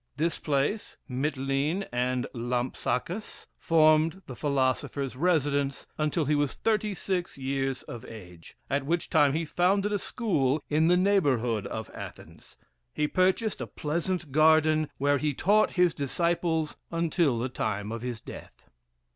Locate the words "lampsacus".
2.33-3.45